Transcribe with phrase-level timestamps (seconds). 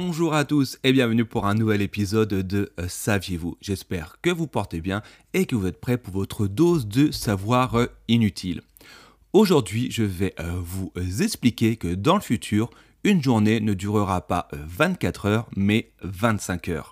[0.00, 3.56] Bonjour à tous et bienvenue pour un nouvel épisode de euh, Saviez-vous?
[3.60, 5.02] J'espère que vous portez bien
[5.34, 8.60] et que vous êtes prêts pour votre dose de savoir euh, inutile.
[9.32, 12.70] Aujourd'hui, je vais euh, vous expliquer que dans le futur,
[13.02, 16.90] une journée ne durera pas 24 heures mais 25 heures.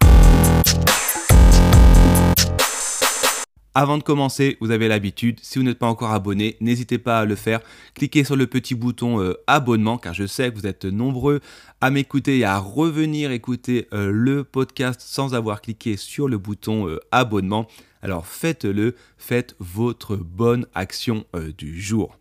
[3.79, 7.25] Avant de commencer, vous avez l'habitude, si vous n'êtes pas encore abonné, n'hésitez pas à
[7.27, 7.61] le faire.
[7.93, 11.41] Cliquez sur le petit bouton euh, abonnement car je sais que vous êtes nombreux
[11.83, 16.89] à m'écouter et à revenir écouter euh, le podcast sans avoir cliqué sur le bouton
[16.89, 17.67] euh, abonnement.
[18.01, 21.27] Alors faites-le, faites votre bonne action
[21.59, 22.17] du jour.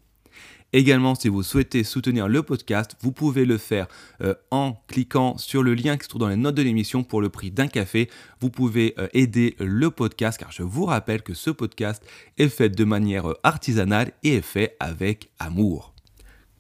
[0.76, 3.88] Également, si vous souhaitez soutenir le podcast, vous pouvez le faire
[4.22, 7.22] euh, en cliquant sur le lien qui se trouve dans les notes de l'émission pour
[7.22, 8.10] le prix d'un café.
[8.42, 12.04] Vous pouvez euh, aider le podcast car je vous rappelle que ce podcast
[12.38, 15.94] est fait de manière euh, artisanale et est fait avec amour.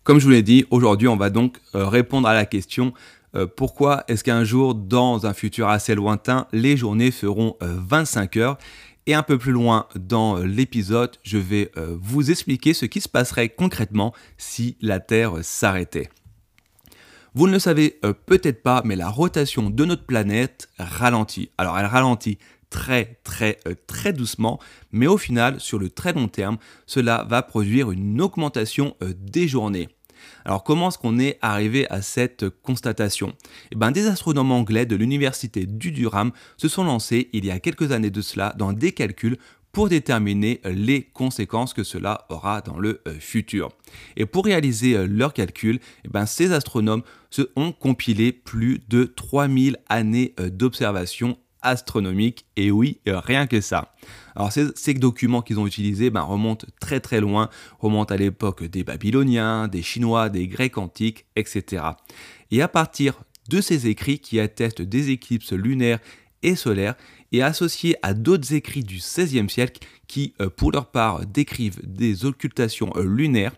[0.05, 2.93] Comme je vous l'ai dit, aujourd'hui on va donc répondre à la question
[3.58, 8.58] pourquoi est-ce qu'un jour, dans un futur assez lointain, les journées feront 25 heures?
[9.08, 13.02] Et un peu plus loin dans euh, l'épisode, je vais euh, vous expliquer ce qui
[13.02, 16.09] se passerait concrètement si la Terre s'arrêtait.
[17.33, 21.50] Vous ne le savez euh, peut-être pas, mais la rotation de notre planète ralentit.
[21.58, 22.38] Alors elle ralentit
[22.70, 24.59] très très très doucement,
[24.92, 29.89] mais au final, sur le très long terme, cela va produire une augmentation des journées.
[30.45, 33.34] Alors comment est-ce qu'on est arrivé à cette constatation?
[33.72, 37.59] Eh ben, Des astronomes anglais de l'université du Durham se sont lancés il y a
[37.59, 39.38] quelques années de cela dans des calculs
[39.76, 43.67] pour déterminer les conséquences que cela aura dans le euh, futur.
[44.16, 47.02] Et pour réaliser euh, leurs calculs, eh ben, ces astronomes
[47.58, 52.45] ont compilé plus de 3000 années euh, d'observation astronomique.
[52.55, 53.93] Et oui, rien que ça.
[54.36, 57.49] Alors ces, documents qu'ils ont utilisés ben, remontent très très loin,
[57.80, 61.83] remontent à l'époque des Babyloniens, des Chinois, des Grecs antiques, etc.
[62.52, 65.99] Et à partir de ces écrits qui attestent des éclipses lunaires
[66.43, 66.95] et solaires,
[67.31, 72.25] et associés à d'autres écrits du XVIe siècle qui, euh, pour leur part, décrivent des
[72.25, 73.54] occultations euh, lunaires,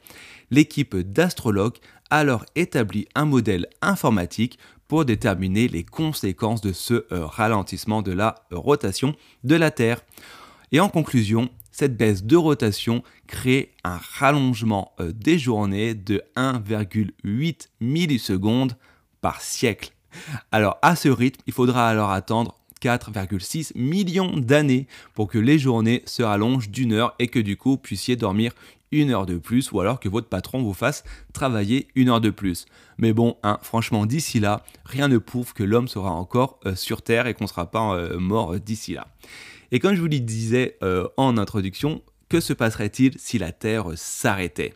[0.50, 1.78] l'équipe d'astrologues
[2.10, 4.58] a alors établi un modèle informatique
[4.88, 10.02] pour déterminer les conséquences de ce euh, ralentissement de la rotation de la Terre.
[10.72, 17.68] Et en conclusion, cette baisse de rotation crée un rallongement euh, des journées de 1,8
[17.80, 18.76] millisecondes
[19.22, 19.92] par siècle.
[20.52, 26.04] Alors à ce rythme, il faudra alors attendre 4,6 millions d'années pour que les journées
[26.06, 28.54] se rallongent d'une heure et que du coup puissiez dormir
[28.92, 31.04] une heure de plus ou alors que votre patron vous fasse
[31.34, 32.66] travailler une heure de plus.
[32.98, 37.02] Mais bon, hein, franchement, d'ici là, rien ne prouve que l'homme sera encore euh, sur
[37.02, 39.08] Terre et qu'on ne sera pas euh, mort d'ici là.
[39.72, 43.86] Et comme je vous le disais euh, en introduction, que se passerait-il si la Terre
[43.96, 44.74] s'arrêtait?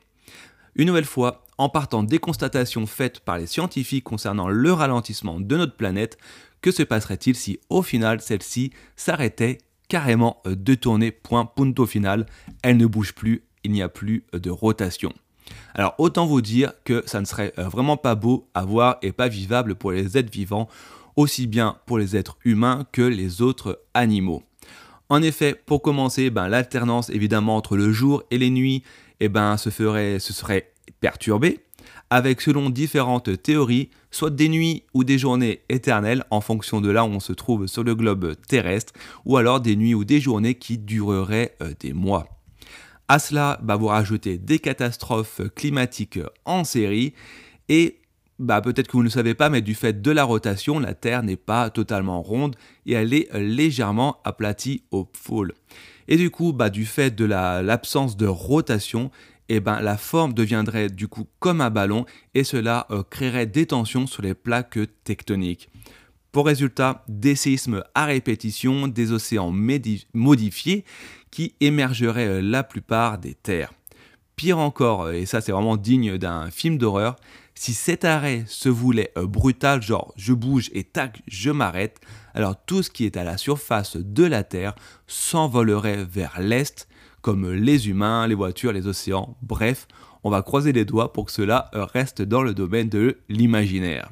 [0.76, 5.58] Une nouvelle fois, en partant des constatations faites par les scientifiques concernant le ralentissement de
[5.58, 6.18] notre planète,
[6.62, 9.58] que se passerait-il si au final celle-ci s'arrêtait
[9.88, 12.26] carrément de tourner point punto final,
[12.64, 15.14] elle ne bouge plus, il n'y a plus de rotation.
[15.74, 19.12] Alors autant vous dire que ça ne serait euh, vraiment pas beau à voir et
[19.12, 20.68] pas vivable pour les êtres vivants,
[21.16, 24.44] aussi bien pour les êtres humains que les autres animaux.
[25.10, 28.84] En effet, pour commencer, ben, l'alternance évidemment entre le jour et les nuits
[29.20, 30.72] eh ben, se, ferait, serait
[31.02, 31.60] perturbé,
[32.10, 37.04] avec selon différentes théories, soit des nuits ou des journées éternelles en fonction de là
[37.04, 38.94] où on se trouve sur le globe terrestre,
[39.26, 42.28] ou alors des nuits ou des journées qui dureraient euh, des mois.
[43.12, 47.14] À cela, bah, vous rajoutez des catastrophes climatiques en série
[47.68, 47.98] et
[48.40, 51.22] bah, peut-être que vous ne savez pas, mais du fait de la rotation, la Terre
[51.22, 55.52] n'est pas totalement ronde et elle est légèrement aplatie au pôle.
[56.08, 59.12] Et du coup, bah, du fait de l'absence de rotation,
[59.50, 63.66] eh ben, la forme deviendrait du coup comme un ballon et cela euh, créerait des
[63.66, 65.68] tensions sur les plaques tectoniques.
[66.32, 69.52] Pour résultat, des séismes à répétition, des océans
[70.14, 70.86] modifiés
[71.30, 73.74] qui émergeraient euh, la plupart des terres.
[74.38, 77.18] Pire encore, euh, et ça c'est vraiment digne d'un film d'horreur,
[77.54, 82.00] si cet arrêt se voulait euh, brutal, genre je bouge et tac, je m'arrête,
[82.34, 84.76] alors tout ce qui est à la surface de la Terre
[85.08, 86.88] s'envolerait vers l'est,
[87.22, 89.86] comme les humains, les voitures, les océans, bref,
[90.24, 94.10] on va croiser les doigts pour que cela reste dans le domaine de l'imaginaire.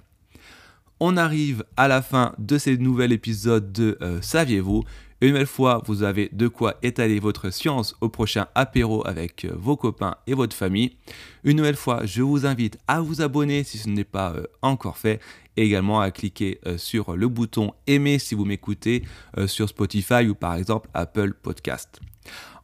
[1.01, 4.83] On arrive à la fin de ce nouvel épisode de euh, Saviez-vous?
[5.21, 9.53] Une nouvelle fois, vous avez de quoi étaler votre science au prochain apéro avec euh,
[9.57, 10.97] vos copains et votre famille.
[11.45, 14.97] Une nouvelle fois, je vous invite à vous abonner si ce n'est pas euh, encore
[14.97, 15.21] fait
[15.55, 19.03] et également à cliquer sur le bouton aimer si vous m'écoutez
[19.45, 21.99] sur Spotify ou par exemple Apple Podcast.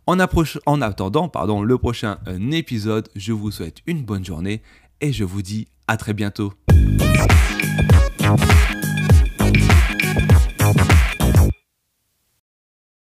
[0.08, 1.30] En, en attendant
[1.62, 2.20] le prochain
[2.54, 4.62] épisode, je vous souhaite une bonne journée
[5.02, 6.54] et je vous dis à très bientôt.
[8.26, 8.95] Thank